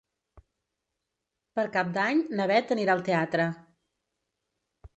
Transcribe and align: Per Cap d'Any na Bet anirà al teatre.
Per 1.59 1.65
Cap 1.75 1.91
d'Any 1.99 2.23
na 2.39 2.49
Bet 2.55 2.75
anirà 2.77 2.97
al 2.99 3.05
teatre. 3.11 3.47